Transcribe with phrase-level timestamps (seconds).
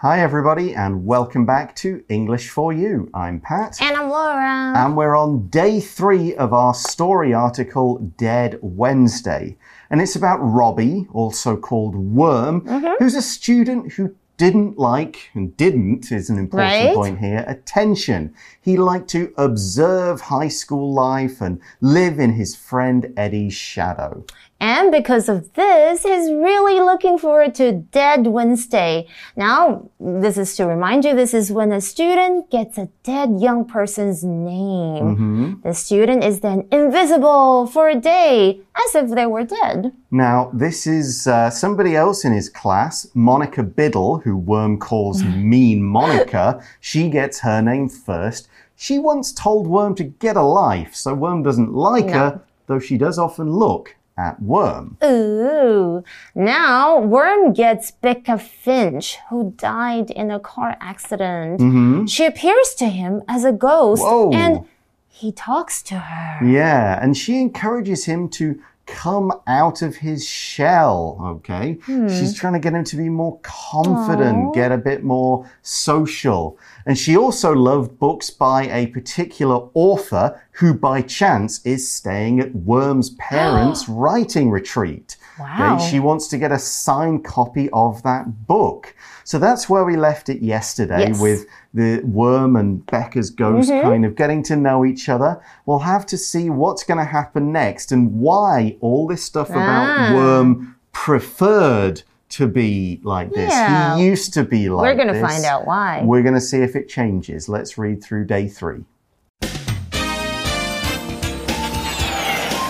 [0.00, 3.08] Hi, everybody, and welcome back to English for You.
[3.14, 3.80] I'm Pat.
[3.80, 4.74] And I'm Laura.
[4.76, 9.56] And we're on day three of our story article, Dead Wednesday.
[9.88, 12.96] And it's about Robbie, also called Worm, Mm -hmm.
[12.98, 16.94] who's a student who didn't like, and didn't is an important right?
[16.94, 18.34] point here, attention.
[18.60, 24.24] He liked to observe high school life and live in his friend Eddie's shadow.
[24.58, 29.06] And because of this, he's really looking forward to Dead Wednesday.
[29.36, 33.66] Now, this is to remind you, this is when a student gets a dead young
[33.66, 35.04] person's name.
[35.04, 35.62] Mm -hmm.
[35.62, 39.92] The student is then invisible for a day, as if they were dead.
[40.10, 45.82] Now, this is uh, somebody else in his class, Monica Biddle, who Worm calls Mean
[45.82, 46.60] Monica.
[46.80, 48.48] She gets her name first.
[48.76, 52.18] She once told Worm to get a life, so Worm doesn't like no.
[52.18, 54.96] her, though she does often look at Worm.
[55.04, 56.02] Ooh.
[56.34, 61.60] Now, Worm gets Becca Finch, who died in a car accident.
[61.60, 62.08] Mm -hmm.
[62.08, 64.30] She appears to him as a ghost Whoa.
[64.32, 64.64] and
[65.08, 66.44] he talks to her.
[66.44, 68.44] Yeah, and she encourages him to
[68.86, 71.78] come out of his shell, okay?
[71.84, 72.08] Hmm.
[72.08, 74.54] She's trying to get him to be more confident, Aww.
[74.54, 76.56] get a bit more social.
[76.86, 82.54] And she also loved books by a particular author who, by chance, is staying at
[82.54, 85.16] Worm's parents' writing retreat.
[85.38, 85.74] Wow.
[85.76, 85.90] Okay?
[85.90, 88.94] She wants to get a signed copy of that book.
[89.24, 91.20] So that's where we left it yesterday Yes.
[91.20, 93.86] with the worm and Becca's ghost Mm-hmm.
[93.88, 95.42] kind of getting to know each other.
[95.66, 99.88] We'll have to see what's going to happen next and why all this stuff about
[99.88, 100.12] Ah.
[100.14, 103.50] worm preferred to be like this.
[103.50, 103.96] Yeah.
[103.96, 104.98] He used to be like this.
[104.98, 106.02] We're going to find out why.
[106.04, 107.48] We're going to see if it changes.
[107.48, 108.84] Let's read through day three.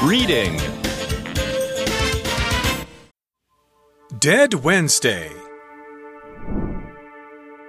[0.02, 0.60] Reading
[4.18, 5.30] Dead Wednesday.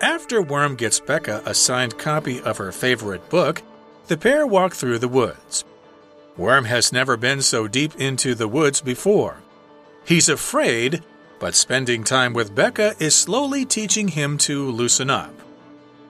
[0.01, 3.63] After Worm gets Becca a signed copy of her favorite book,
[4.07, 5.65] the pair walk through the woods.
[6.37, 9.37] Worm has never been so deep into the woods before.
[10.05, 11.03] He's afraid,
[11.39, 15.33] but spending time with Becca is slowly teaching him to loosen up.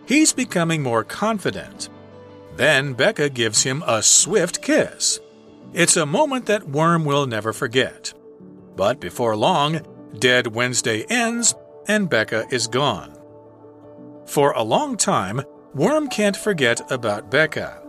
[0.05, 1.89] He's becoming more confident.
[2.55, 5.19] Then Becca gives him a swift kiss.
[5.73, 8.13] It's a moment that Worm will never forget.
[8.75, 9.81] But before long,
[10.17, 11.53] Dead Wednesday ends
[11.87, 13.17] and Becca is gone.
[14.25, 15.41] For a long time,
[15.73, 17.83] Worm can't forget about Becca.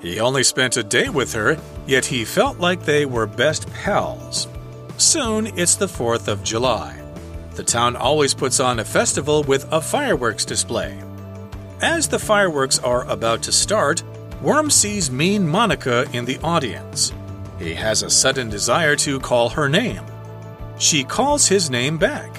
[0.00, 4.46] He only spent a day with her, yet he felt like they were best pals.
[4.98, 6.98] Soon it's the 4th of July.
[7.54, 11.02] The town always puts on a festival with a fireworks display.
[11.82, 14.02] As the fireworks are about to start,
[14.40, 17.12] Worm sees Mean Monica in the audience.
[17.58, 20.02] He has a sudden desire to call her name.
[20.78, 22.34] She calls his name back.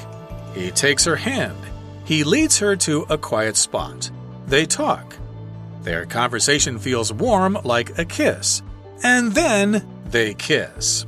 [0.54, 1.58] He takes her hand.
[2.06, 4.10] He leads her to a quiet spot.
[4.48, 5.16] They talk.
[5.82, 8.62] Their conversation feels warm like a kiss.
[9.04, 11.06] And then they kiss.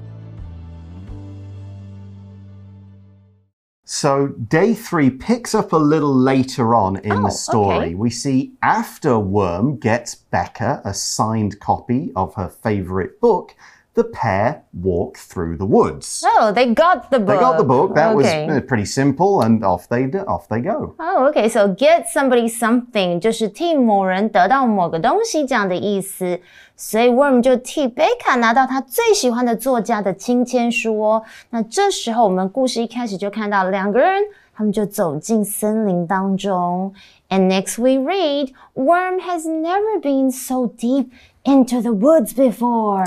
[3.89, 7.77] So, day three picks up a little later on in Oh, the story.
[7.77, 7.95] okay.
[7.95, 13.55] We see after Worm gets Becca a signed copy of her favorite book,
[13.95, 16.25] the pair walk through the woods.
[16.27, 17.29] Oh, they got the book.
[17.29, 17.95] They got the book.
[17.95, 18.47] That okay.
[18.47, 20.95] was uh, pretty simple, and off they off they go.
[20.99, 21.49] Oh, okay.
[21.49, 26.41] So get somebody something 就是替某人得到某个东西这样的意思。
[26.79, 31.23] 所以 Worm 就替贝卡拿到他最喜欢的作家的亲签书哦。
[31.51, 34.23] 那这时候我们故事一开始就看到两个人，
[34.55, 36.93] 他们就走进森林当中。
[37.29, 41.11] And next we read, Worm has never been so deep
[41.45, 43.05] into the woods before.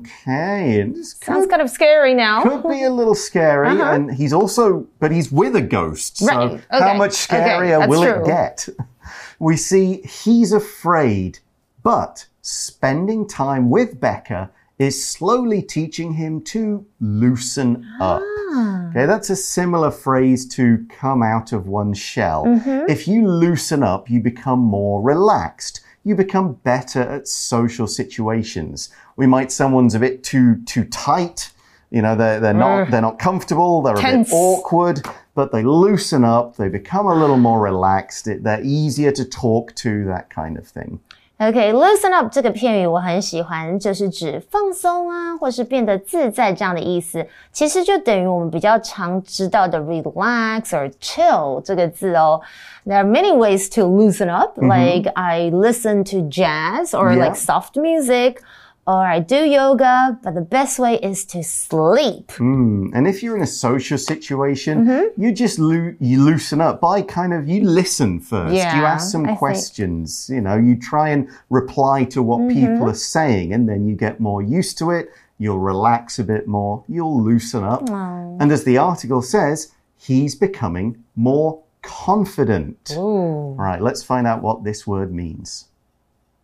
[0.00, 2.42] Okay, and this could, Sounds kind of scary now.
[2.42, 3.94] could be a little scary, Uh-huh.
[3.94, 6.18] and he's also, but he's with a ghost.
[6.18, 8.22] So Right, how okay, much okay, scarier that's will true.
[8.22, 8.68] it get?
[9.38, 11.38] We see he's afraid,
[11.82, 18.21] but spending time with Becca is slowly teaching him to loosen up.
[18.23, 18.89] Ah.
[18.89, 22.45] Okay, that's a similar phrase to come out of one's shell.
[22.45, 22.89] Mm-hmm.
[22.89, 25.81] If you loosen up, you become more relaxed.
[26.03, 28.89] You become better at social situations.
[29.15, 31.51] We might someone's a bit too too tight.
[31.89, 33.81] You know, they're they're not they're not comfortable.
[33.81, 35.01] They're a bit awkward.
[35.33, 36.55] But they loosen up.
[36.55, 38.27] They become a little more relaxed.
[38.27, 40.05] It, they're easier to talk to.
[40.05, 40.99] That kind of thing.
[41.38, 47.26] OK，loosen、up 这个片语我很喜欢，就是指放松啊，或是变得自在这样的意思。
[47.50, 52.42] 其实就等于我们比较常知道的 relax or chill 这个字哦。
[52.84, 57.24] There are many ways to loosen up, like I listen to jazz or Yeah.
[57.24, 58.42] like soft music.
[58.87, 62.27] or I do yoga, but the best way is to sleep.
[62.37, 65.21] Mm, and if you're in a social situation, Mm-hmm.
[65.21, 68.53] you just loo you loosen up by kind of you listen first.
[68.53, 70.29] Yeah, you ask some I think- questions.
[70.31, 72.59] You know, you try and reply to what Mm-hmm.
[72.59, 75.09] people are saying, and then you get more used to it.
[75.37, 76.83] You'll relax a bit more.
[76.87, 77.89] You'll loosen up.
[77.89, 78.37] Oh.
[78.39, 82.91] And as the article says, he's becoming more confident.
[82.95, 82.99] Ooh.
[82.99, 85.65] All right, let's find out what this word means.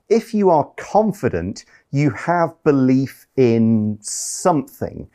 [0.10, 5.10] If you are confident, you have belief in something.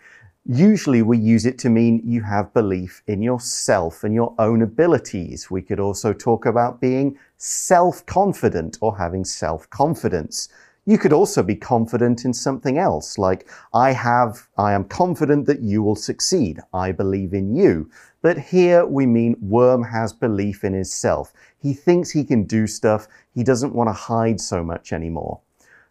[0.45, 5.51] Usually we use it to mean you have belief in yourself and your own abilities.
[5.51, 10.51] We could also talk about being self-confident or having self-confidence.
[10.85, 15.61] You could also be confident in something else, like I have, I am confident that
[15.63, 16.61] you will succeed.
[16.73, 17.91] I believe in you.
[18.23, 21.33] But here we mean Worm has belief in himself.
[21.59, 23.09] He thinks he can do stuff.
[23.35, 25.41] He doesn't want to hide so much anymore.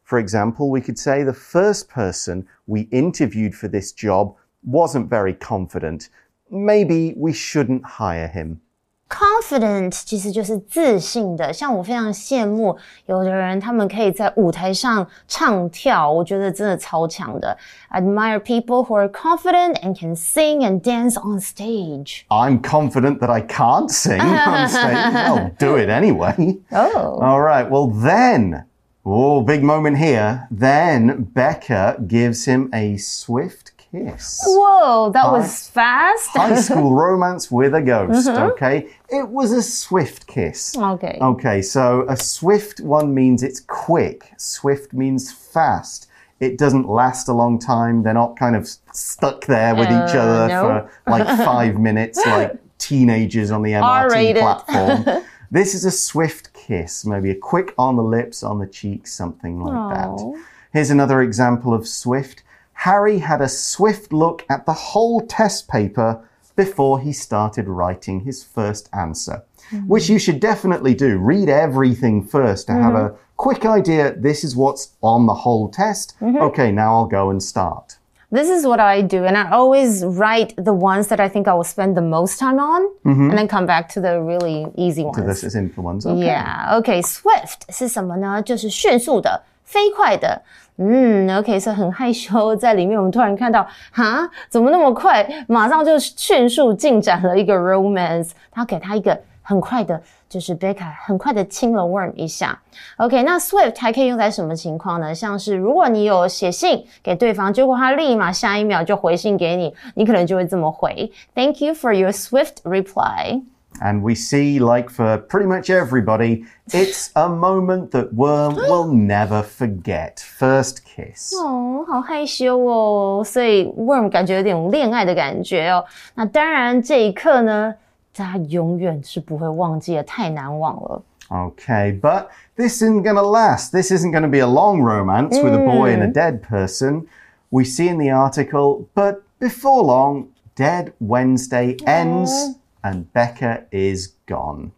[0.04, 5.34] For example, we could say the first person we interviewed for this job wasn't very
[5.34, 6.08] confident.
[6.50, 8.60] Maybe we shouldn't hire him.
[9.08, 12.76] Confident 其实就是自信的，像我非常羡慕
[13.06, 17.58] 有的人，他们可以在舞台上唱跳，我觉得真的超强的。
[17.90, 22.22] Admire people who are confident and can sing and dance on stage.
[22.28, 24.94] I'm confident that I can't sing on stage.
[24.94, 26.58] I'll do it anyway.
[26.70, 27.18] Oh.
[27.20, 27.68] All right.
[27.68, 28.64] Well, then,
[29.05, 30.47] oh, big moment here.
[30.51, 34.41] Then Becca gives him a swift kiss.
[34.45, 36.29] Whoa, that was fast.
[36.31, 38.27] High school romance with a ghost.
[38.27, 38.87] Okay.
[39.09, 40.75] It was a swift kiss.
[40.77, 41.17] Okay.
[41.21, 41.61] Okay.
[41.61, 44.31] So a swift one means it's quick.
[44.37, 46.07] Swift means fast.
[46.41, 48.03] It doesn't last a long time.
[48.03, 50.61] They're not kind of stuck there with each Uh, other no.
[51.05, 55.23] for like five minutes, like teenagers on the MRT platform.
[55.51, 59.61] This is a swift kiss, maybe a quick on the lips, on the cheeks, something
[59.61, 59.89] like Aw.
[59.89, 60.43] that.
[60.73, 62.43] Here's another example of swift.
[62.73, 68.43] Harry had a swift look at the whole test paper before he started writing his
[68.43, 69.87] first answer, hmm.
[69.87, 71.17] which you should definitely do.
[71.17, 73.15] Read everything first to have mm-hmm.
[73.15, 76.15] a quick idea this is what's on the whole test.
[76.19, 76.37] Mm-hmm.
[76.37, 77.97] Okay, now I'll go and start
[78.34, 81.52] This is what I do, and I always write the ones that I think I
[81.52, 85.16] will spend the most time on, and then come back to the really easy ones.
[85.26, 86.06] This is influence.
[86.06, 86.26] Okay.
[86.26, 88.40] Yeah, OK, swift 是什么呢？
[88.40, 90.42] 就是迅速的、飞快的。
[90.76, 95.28] 嗯，OK，所以很害羞，在里面我们突然看到，哈，怎么那么快？
[95.48, 102.58] 马上就迅速进展了一个 romance， 他给他一个 很快的，就是 Becca 很快的亲了 Worm 一下。
[102.98, 105.14] OK，那 Swift 还可以用在什么情况呢？
[105.14, 113.42] 像是如果你有写信给对方，结果他立马下一秒就回信给你，你可能就会这么回：Thank you for your swift reply。
[113.80, 119.42] And we see, like for pretty much everybody, it's a moment that Worm will never
[119.42, 120.16] forget.
[120.16, 121.32] First kiss.
[121.36, 125.84] 哦，好害羞哦，所以 Worm 感觉有点恋爱的感觉哦。
[126.14, 127.74] 那当然，这一刻呢，
[128.14, 131.02] 他永远是不会忘记的，太难忘了。
[131.28, 133.70] Okay, but this isn't going to last.
[133.70, 137.06] This isn't going to be a long romance with a boy and a dead person.
[137.50, 144.72] We see in the article, but before long, Dead Wednesday ends and Becca is gone.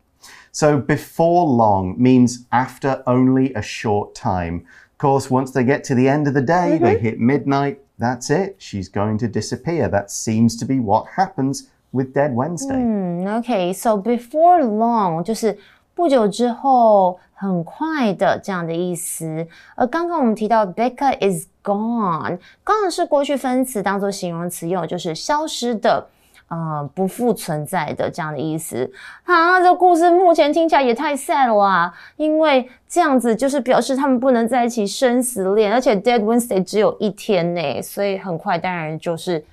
[0.52, 4.66] So, before long means after only a short time.
[4.92, 8.30] Of course, once they get to the end of the day, they hit midnight, that's
[8.30, 8.56] it.
[8.58, 9.88] She's going to disappear.
[9.88, 12.73] That seems to be what happens with Dead Wednesday.
[12.73, 15.57] 嗯，OK，so、before long 就是
[15.95, 19.47] 不久之后，很快的这样的意思。
[19.75, 26.07] 而刚刚我们提到 Becca is gone，gone 是过去分词当做形容词用，就是消失的。
[26.49, 28.89] 呃，不复存在的这样的意思
[29.25, 31.94] 啊，这故事目前听起来也太 sad 了啊！
[32.16, 39.44] 因为这样子就是表示他们不能在一起生死恋，而且 Dead Wednesday 只有一天呢，所以很快当然就是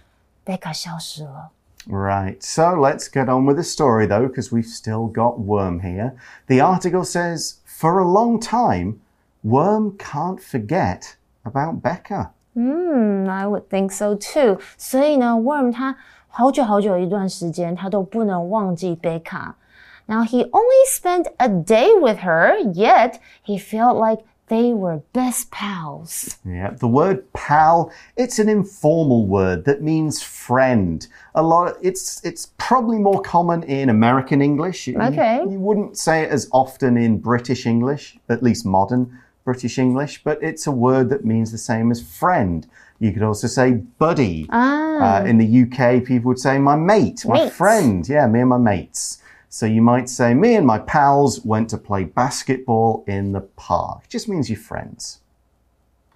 [0.47, 1.51] Becca 消失了。
[1.88, 6.14] Right, so let's get on with the story though, because we've still got Worm here.
[6.48, 9.00] The article says, for a long time,
[9.44, 12.32] Worm can't forget about Becca.
[12.54, 14.60] 嗯，I would think so too。
[14.78, 15.96] 所以呢，Worm 他
[16.28, 19.56] 好久好久一段时间，他都不能忘记贝卡。
[20.06, 26.37] Now he only spent a day with her, yet he felt like they were best pals.
[26.45, 31.07] Yeah, the word pal, it's an informal word that means friend.
[31.35, 34.87] A lot it's it's probably more common in American English.
[34.87, 35.41] You- Okay.
[35.49, 40.43] You, wouldn't say it as often in British English, at least modern British English, but
[40.43, 42.67] it's a word that means the same as friend.
[42.99, 44.47] You could also say buddy.
[44.51, 47.57] Ah, Uh, in the UK, people would say my mate, my Mates.
[47.57, 48.09] friend.
[48.09, 49.19] Yeah, me and my mates.
[49.57, 54.01] So you might say, me and my pals went to play basketball in the park.
[54.11, 55.19] Just means your friends.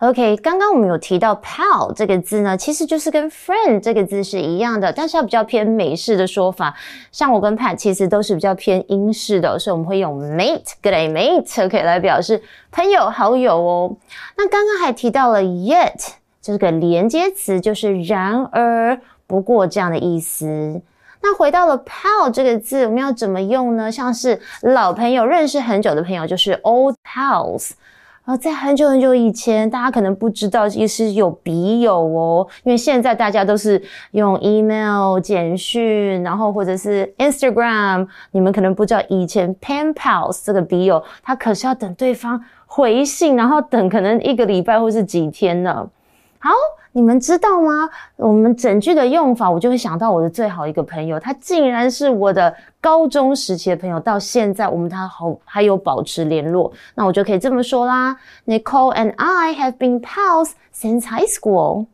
[0.00, 6.74] OK，刚刚我们有提到 pal 这个字呢，其实就是跟 friend 这个字是一样的，但是它比较偏美式的说法。
[7.12, 12.42] 像我跟 Pat 其实都是比较偏英式的，所以我们会用 mate，good day mate，OK 来表示
[12.72, 13.96] 朋友、好友哦。
[14.36, 16.08] 那刚刚还提到了 yet，
[16.42, 20.82] 这个连接词就是然而、不过这样的意思。
[21.28, 23.92] 那回到了 pal 这个字，我们要怎么用呢？
[23.92, 27.72] 像是老朋友、认识很久的朋友，就是 old pals。
[28.24, 32.46] 啊，在很久很久以前，大家可能不知道，其实有笔友哦。
[32.64, 33.82] 因为现在大家都是
[34.12, 38.08] 用 email、简讯，然后或者是 Instagram。
[38.30, 45.86] 你们可能不知道，以前 pen pals 这个笔友，他可是要等对方回信，然后等可能一个礼拜或是几天呢。
[46.38, 46.48] 好。
[46.95, 47.89] 你们知道吗？
[48.17, 61.87] 我们整句的用法，我就会想到我的最好一个朋友，他竟然是我的高中时期的朋友，到现在我们他好还有保持联络，那我就可以这么说啦：Nicole and I have been pals since high school.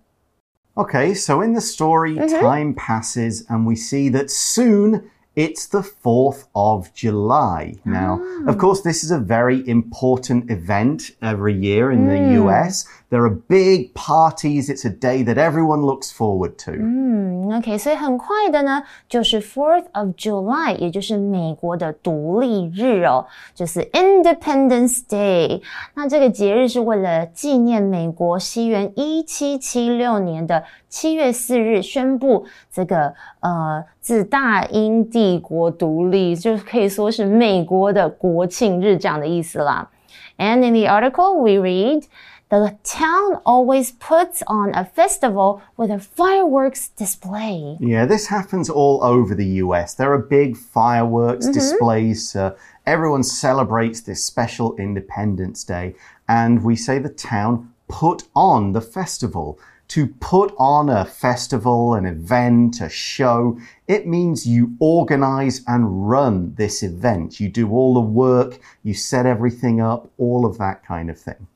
[0.76, 2.40] Okay, so in the story, mm -hmm.
[2.40, 5.04] time passes and we see that soon
[5.36, 7.76] it's the 4th of July.
[7.86, 8.50] Now, ah.
[8.50, 12.10] of course, this is a very important event every year in mm.
[12.10, 12.86] the US.
[13.10, 14.70] There are big parties.
[14.70, 16.74] It's a day that everyone looks forward to.
[16.74, 23.26] 嗯，OK，所以很快的呢，就是 Fourth of July，也就是美国的独立日哦，
[23.56, 25.62] 就是 Independence Day。
[25.96, 39.90] 那这个节日是为了纪念美国西元一七七六年的七月四日宣布这个呃自大英帝国独立，就可以说是美国的国庆日这样的意思啦。
[40.38, 42.04] And in the article we read
[42.51, 47.77] the town always puts on a festival with a fireworks display.
[47.81, 49.95] Yeah, this happens all over the US.
[49.95, 51.55] There are big fireworks mm -hmm.
[51.55, 52.37] displays.
[52.37, 52.51] Uh,
[52.87, 55.95] everyone celebrates this special Independence Day,
[56.27, 59.59] and we say the town put on the festival.
[59.89, 66.55] To put on a festival, an event, a show, it means you organize and run
[66.55, 67.39] this event.
[67.41, 71.47] You do all the work, you set everything up, all of that kind of thing.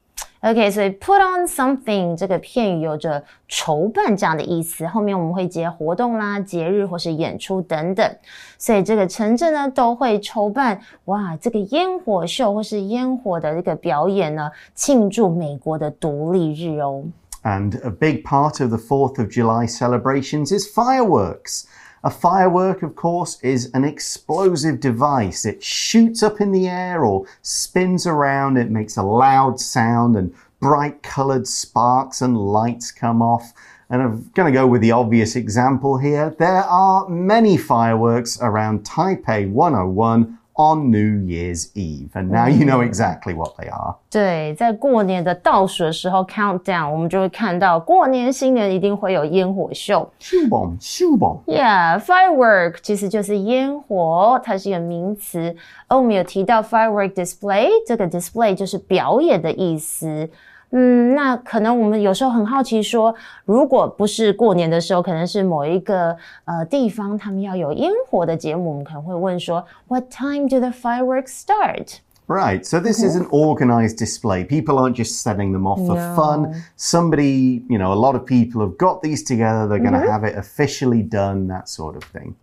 [0.41, 8.17] OK，所以 put on something 这个片语有着筹办这样的意思，后面我们会接活动啦、节日或是演出等等，
[8.57, 17.05] 所以这个城镇呢都会筹办哇这个烟火秀或是烟火的这个表演呢，庆祝美国的独立日哦。
[17.43, 21.63] And a big part of the Fourth of July celebrations is fireworks.
[22.04, 25.44] A firework, of course, is an explosive device.
[25.44, 28.56] It shoots up in the air or spins around.
[28.56, 33.52] It makes a loud sound and bright colored sparks and lights come off.
[33.90, 36.34] And I'm going to go with the obvious example here.
[36.38, 42.09] There are many fireworks around Taipei 101 on New Year's Eve.
[42.13, 43.95] And now you know exactly what they are.
[44.11, 50.07] 对，在过年的倒数的时候，countdown，我们就会看到过年新年一定会有烟火秀。
[50.19, 51.39] 咻嘣，咻嘣。
[51.45, 55.55] Yeah，firework 其实就是烟火，它是一个名词。
[55.87, 60.29] 而我们有提到 firework display，这个 display 就是表演的意思。
[60.75, 63.13] 嗯，那可能我们有时候很好奇，说
[63.45, 71.99] 如果不是过年的时候，可能是某一个呃地方他们要有烟火的节目，我们可能会问说，What time do the fireworks start?
[72.25, 74.45] Right, so this is an organized display.
[74.45, 76.15] People aren't just setting them off for no.
[76.15, 76.63] fun.
[76.77, 79.67] Somebody, you know, a lot of people have got these together.
[79.67, 80.11] They're going to mm -hmm.
[80.11, 82.35] have it officially done, that sort of thing.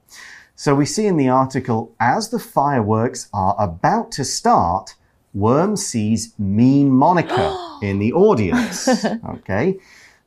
[0.55, 4.97] So we see in the article, as the fireworks are about to start,
[5.35, 8.89] Worm sees mean Monica in the audience.
[9.39, 9.79] Okay.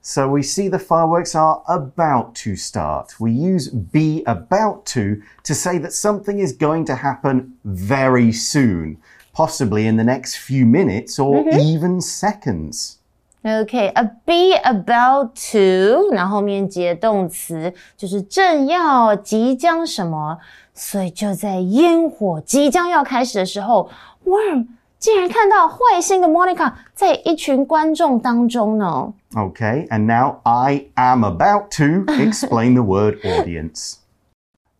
[0.02, 3.16] So we see the fireworks are about to start.
[3.20, 8.98] We use be about to to say that something is going to happen very soon,
[9.34, 11.76] possibly in the next few minutes or mm -hmm.
[11.76, 12.98] even seconds.
[13.46, 20.38] Okay, a be about to，然后后面接动词，就是正要、即将什么，
[20.74, 23.90] 所以就在烟火即将要开始的时候，
[24.26, 24.68] Worm
[25.00, 29.14] 竟然看到坏心的 Monica 在一群观众当中呢。
[29.34, 33.98] Okay, and now I am about to explain the word audience.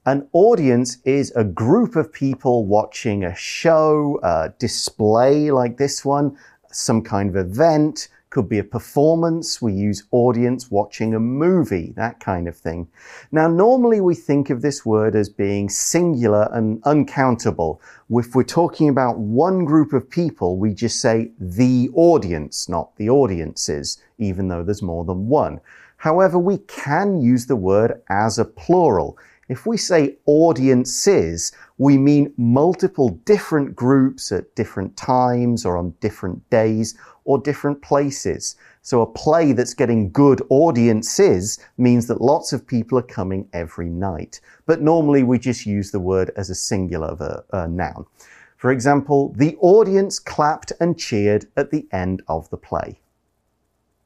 [0.06, 6.34] An audience is a group of people watching a show, a display like this one,
[6.72, 9.63] some kind of event, could be a performance.
[9.63, 12.89] We use audience watching a movie, that kind of thing.
[13.33, 17.81] Now, normally we think of this word as being singular and uncountable.
[18.11, 23.09] If we're talking about one group of people, we just say the audience, not the
[23.09, 25.61] audiences, even though there's more than one.
[25.97, 29.19] However, we can use the word as a plural.
[29.49, 36.49] If we say audiences, we mean multiple different groups at different times or on different
[36.51, 36.97] days
[37.28, 38.56] or different places.
[38.82, 43.90] So a play that's getting good audiences means that lots of people are coming every
[43.90, 44.42] night.
[44.66, 48.06] But normally we just use the word as a singular ver- uh, noun.
[48.58, 52.98] For example, the audience clapped and cheered at the end of the play.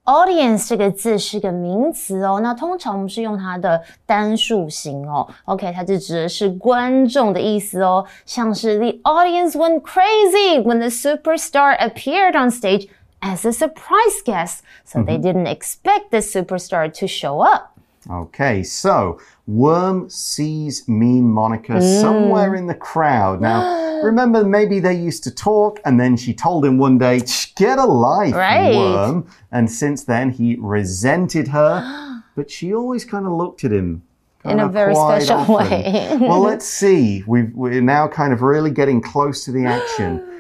[0.05, 5.27] Audience 这个字是个名词哦，那通常我们是用它的单数型哦。
[5.43, 12.87] OK，它就指的是观众的意思哦，像是 The audience went crazy when the superstar appeared on stage
[13.22, 15.22] As a surprise guest, so they mm-hmm.
[15.22, 17.78] didn't expect the superstar to show up.
[18.10, 22.58] Okay, so Worm sees mean Monica somewhere mm.
[22.58, 23.40] in the crowd.
[23.40, 27.20] Now, remember, maybe they used to talk, and then she told him one day,
[27.54, 28.74] Get a life, Right.
[28.74, 29.28] Worm.
[29.52, 34.02] And since then, he resented her, but she always kind of looked at him.
[34.44, 35.54] In a very special often.
[35.70, 36.18] way.
[36.20, 37.22] well, let's see.
[37.28, 40.28] We've, we're now kind of really getting close to the action.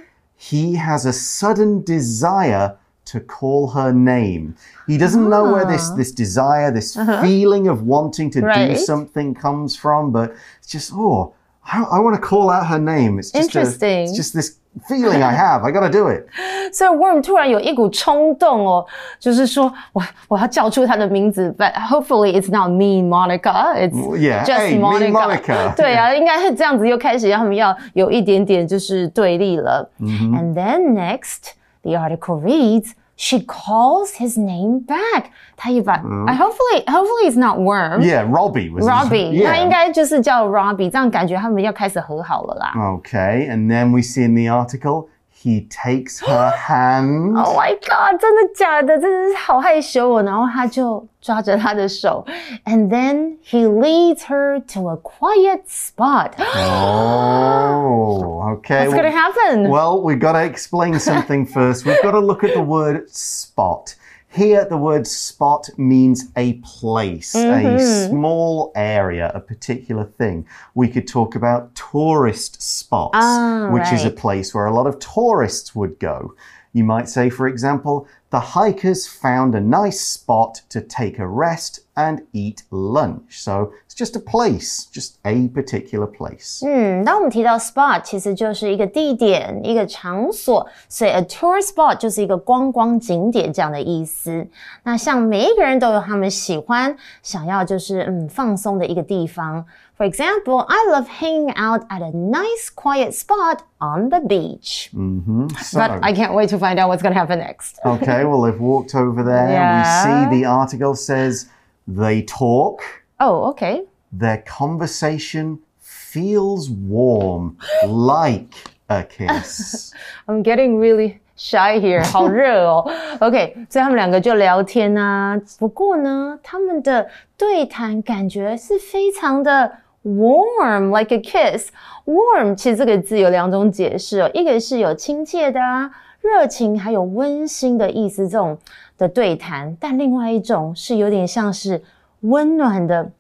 [0.50, 4.56] He has a sudden desire to call her name.
[4.88, 8.76] He doesn't know where this this desire, this feeling of wanting to do Uh-huh.
[8.76, 11.34] Something comes from, but it's just oh,
[11.69, 13.19] I, I want to call out her name.
[13.19, 14.07] It's just a- Interesting.
[14.07, 15.65] it's just this feeling I have.
[15.65, 16.25] I got to do it.
[16.71, 18.85] 所以 Worm 突然有一股冲动哦，
[19.19, 25.11] 就是说我我要叫出她的名字，but hopefully it's not mean Monica, it's Yeah, just hey, mean Monica.
[25.11, 25.75] Monica.
[25.75, 29.89] 对啊，应该是这样子，又开始让他们要有一点点就是对立了。
[29.99, 32.91] And then next, the article reads.
[33.19, 35.31] She calls his name back.
[35.55, 35.93] 他也把、
[36.27, 38.01] I hopefully hopefully it's not worm.
[38.01, 39.71] Yeah, Robbie was his- Robbie，、他应 Yeah.
[39.71, 42.73] 该就是叫 Robbie，这样感觉他们要开始和好了啦。
[42.75, 45.07] Okay, and then we see in the article
[45.41, 47.37] he takes her hand.
[47.37, 48.99] Oh my god，真的假的？
[48.99, 50.23] 真的是好害羞哦。
[50.23, 52.25] 然后他就抓着她的手，
[52.65, 56.31] and then he leads her to a quiet spot.
[56.55, 58.87] Oh, okay.
[58.87, 59.69] What's gonna happen?
[59.69, 61.85] Well, we've got to explain something first.
[61.85, 63.95] We've got to look at the word spot.
[64.32, 67.76] Here, the word spot means a place, Mm-hmm.
[67.76, 70.46] a small area, a particular thing.
[70.74, 74.98] We could talk about tourist spots, Ah, which is a place where a lot of
[74.98, 76.34] tourists would go.
[76.72, 81.80] You might say, for example, the hikers found a nice spot to take a rest
[81.95, 83.41] and eat lunch.
[83.41, 86.65] So it's just a place, just a particular place.
[86.65, 94.47] 嗯，当我们提到 spot，其实就是一个地点、一个场所，所以 a tourist spot 就是一个观光景点这样的意思。
[94.83, 99.65] 那像每一个人都有他们喜欢、想要就是嗯放松的一个地方。
[99.97, 104.91] For example, I love hanging out at a nice quiet spot on the beach.
[104.91, 107.79] So, But I can't wait to find out what's going to happen next.
[107.83, 109.49] Okay, well, they've walked over there.
[109.49, 109.79] Yeah.
[109.79, 111.47] We see the article says
[111.87, 112.81] they talk,
[113.19, 113.83] Oh, okay.
[114.11, 118.55] their conversation feels warm, like
[118.89, 119.91] a kiss.
[120.27, 122.89] I'm getting really shy here，好热哦。
[123.19, 125.39] OK，所以他们两个就聊天啊。
[125.59, 129.71] 不过呢，他们的对谈感觉是非常的
[130.03, 135.91] warm，like a kiss。warm 其实这个字有两种解释哦，一个是有亲切的啊、
[136.22, 138.56] 热情，还有温馨的意思这种
[138.96, 141.82] 的对谈，但另外一种是有点像是
[142.20, 143.10] 温暖的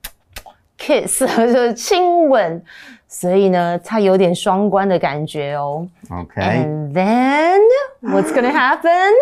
[0.78, 2.64] kiss， 就是亲吻。
[3.11, 5.87] 所以呢，它有点双关的感觉哦。
[6.09, 6.63] Okay.
[6.65, 7.59] And then
[8.01, 9.13] what's gonna happen?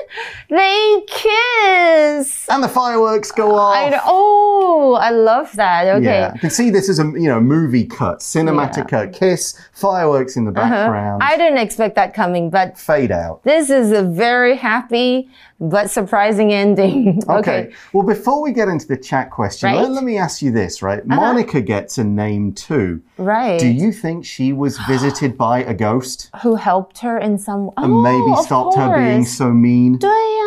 [0.49, 2.47] They kiss.
[2.49, 3.75] And the fireworks go off.
[3.75, 5.88] I oh, I love that.
[5.97, 6.04] Okay.
[6.04, 10.36] Yeah, you can see this as a you know movie cut, cinematic cut, kiss, fireworks
[10.36, 11.34] in the background, Uh-huh.
[11.34, 13.41] I didn't expect that coming, but fade out.
[13.43, 15.30] this is a very happy
[15.61, 17.23] but surprising ending.
[17.31, 17.73] Okay.
[17.92, 19.83] Well, before we get into the chat question, Right.
[19.83, 21.01] Let, let me ask you this, right?
[21.01, 21.16] Uh-huh.
[21.16, 23.03] Monica gets a name too.
[23.18, 23.59] Right.
[23.61, 27.92] Do you think she was visited by a ghost Who helped her in some and
[27.92, 29.99] oh, maybe stopped her being so mean?
[29.99, 30.39] 对呀。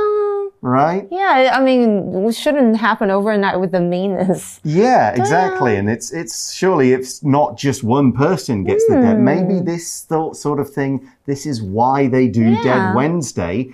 [0.66, 1.10] Right?
[1.12, 4.62] Yeah, I mean, it shouldn't happen overnight with the meanness.
[4.64, 5.76] Yeah, exactly.
[5.76, 9.20] And it's it's surely it's not just one person gets the debt.
[9.20, 9.66] Maybe Hmm.
[9.66, 11.06] this thought sort of thing.
[11.26, 12.96] This is why they do Dead Yeah.
[12.96, 13.68] Wednesday.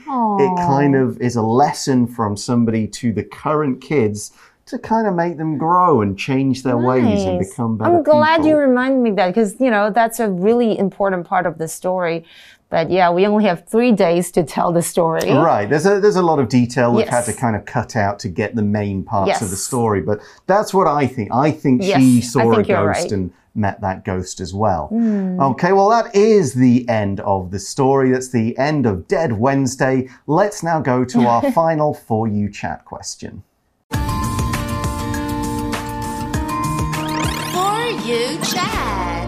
[0.46, 4.32] It kind of is a lesson from somebody to the current kids
[4.66, 8.38] to kind of make them grow and change their ways and become better I'm glad
[8.38, 8.50] people.
[8.50, 12.26] you reminded me that because you know that's a really important part of the story.
[12.70, 15.32] But yeah, we only have three days to tell the story.
[15.32, 15.68] Right.
[15.68, 18.30] There's a there's a lot of detail we've had to kind of cut out to
[18.30, 21.34] get the main parts of the story, but that's what I think.
[21.34, 23.12] I think Yes, she saw a think you're ghost right.
[23.12, 24.88] And met that ghost as well.
[24.88, 25.40] Hmm.
[25.42, 28.12] Okay, well that is the end of the story.
[28.12, 30.08] That's the end of Dead Wednesday.
[30.28, 33.44] Let's now go to our final for you chat question.
[33.92, 33.98] For
[38.06, 39.19] you chat.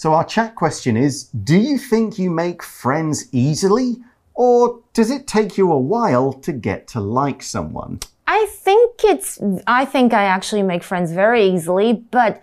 [0.00, 3.98] So, our chat question is Do you think you make friends easily?
[4.32, 8.00] Or does it take you a while to get to like someone?
[8.26, 12.40] I think it's, I think I actually make friends very easily, but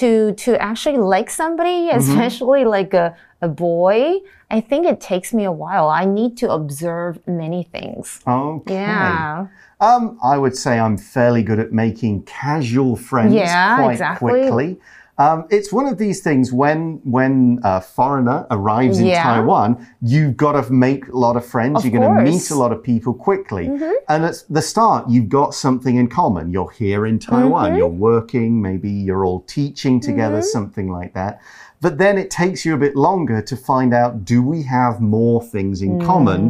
[0.00, 4.18] to, to actually like somebody, especially like a, a boy,
[4.50, 5.88] I think it takes me a while.
[5.88, 8.20] I need to observe many things.
[8.26, 8.74] Okay.
[8.74, 9.46] Yeah.
[9.80, 14.30] Um, I would say I'm fairly good at making casual friends Yeah, quite exactly.
[14.30, 14.80] quickly.
[15.22, 19.22] Um, it's one of these things when when a foreigner arrives in Yeah.
[19.22, 21.78] Taiwan, you've got to make a lot of friends.
[21.78, 22.50] Of You're going to meet.
[22.50, 23.66] A lot of people quickly,
[24.12, 26.50] and at the start, you've got something in common.
[26.50, 27.66] You're here in Taiwan.
[27.70, 27.78] Mm-hmm.
[27.78, 28.60] You're working.
[28.60, 31.40] Maybe you're all teaching together, something like that.
[31.80, 35.40] But then it takes you a bit longer to find out: Do we have more
[35.54, 36.06] things in Mm.
[36.06, 36.42] common?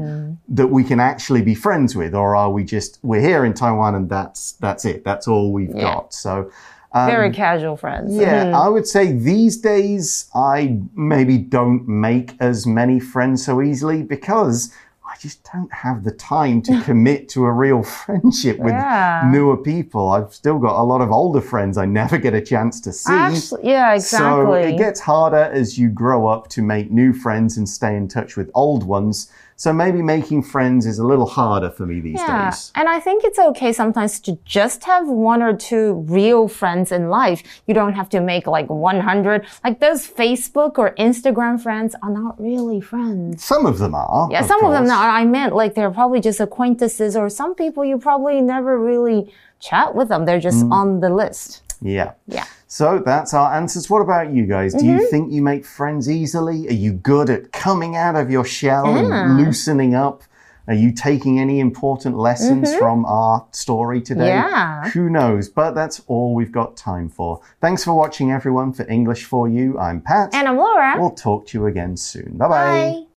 [0.49, 3.95] that we can actually be friends with, or are we just we're here in Taiwan
[3.95, 5.03] and that's that's it?
[5.09, 5.81] That's all we've Yeah.
[5.95, 6.13] got.
[6.13, 6.51] So
[6.95, 8.15] Very casual friends.
[8.15, 13.63] Um, yeah, I would say these days I maybe don't make as many friends so
[13.63, 14.75] easily because
[15.23, 19.29] just don't have the time to commit to a real friendship with Yeah.
[19.33, 20.11] newer people.
[20.11, 23.13] I've still got a lot of older friends I never get a chance to see.
[23.13, 24.17] Actually, yeah, So
[24.51, 24.75] exactly.
[24.75, 28.37] it gets harder as you grow up to make new friends and stay in touch
[28.37, 29.31] with old ones.
[29.55, 32.73] So maybe making friends is a little harder for me these Yeah, days.
[32.75, 37.11] and I think it's okay sometimes to just have one or two real friends in
[37.11, 37.45] life.
[37.69, 39.47] You don't have to make like 100.
[39.63, 43.45] Like those Facebook or Instagram friends are not really friends.
[43.45, 44.29] Some of them are.
[44.33, 44.99] Yeah, some of them course.
[45.13, 49.95] I meant like they're probably just acquaintances or some people you probably never really chat
[49.95, 50.25] with them.
[50.25, 50.73] They're just Mm.
[50.73, 51.63] on the list.
[51.83, 52.13] Yeah.
[52.27, 52.47] Yeah.
[52.67, 53.91] So that's our answers.
[53.91, 54.73] What about you guys?
[54.73, 55.11] Do you mm-hmm.
[55.11, 56.67] think you make friends easily?
[56.69, 59.37] Are you good at coming out of your shell and ah.
[59.39, 60.23] loosening up?
[60.69, 62.79] Are you taking any important lessons mm-hmm.
[62.79, 64.29] from our story today?
[64.29, 64.89] Yeah.
[64.91, 65.49] Who knows?
[65.49, 67.41] But that's all we've got time for.
[67.61, 68.73] Thanks for watching, everyone.
[68.73, 70.33] For English for You, I'm Pat.
[70.33, 70.95] And I'm Laura.
[70.99, 72.39] we'll talk to you again soon.
[72.39, 72.93] Bye bye.
[72.93, 73.12] Bye.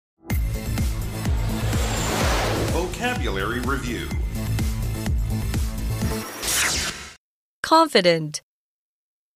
[3.25, 4.07] Vocabulary Review
[7.63, 8.43] Confident.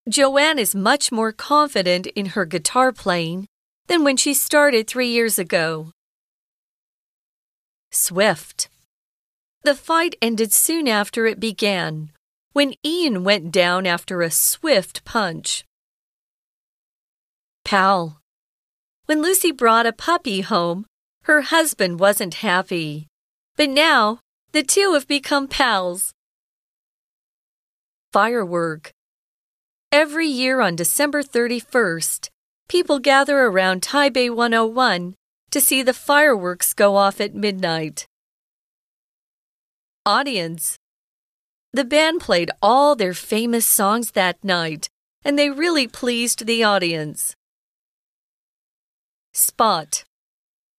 [0.07, 3.47] Joanne is much more confident in her guitar playing
[3.87, 5.93] than when she started three years ago.
[7.91, 8.69] Swift.
[9.63, 12.11] The fight ended soon after it began,
[12.53, 15.65] when Ian went down after a swift punch.
[17.65, 18.21] Pal.
[19.07, 20.85] When Lucy brought a puppy home,
[21.23, 23.09] her husband wasn't happy.
[23.59, 24.21] But now,
[24.53, 26.15] the two have become pals.
[28.13, 28.93] Firework.
[29.91, 32.29] Every year on December 31st,
[32.69, 35.17] people gather around Taipei 101
[35.51, 38.07] to see the fireworks go off at midnight.
[40.07, 40.79] Audience.
[41.73, 44.89] The band played all their famous songs that night,
[45.25, 47.35] and they really pleased the audience.
[49.35, 50.05] Spot.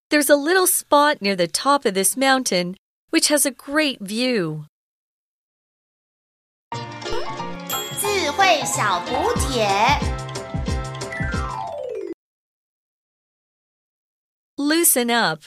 [0.09, 2.75] There's a little spot near the top of this mountain
[3.11, 4.65] which has a great view.
[14.57, 15.43] Loosen up.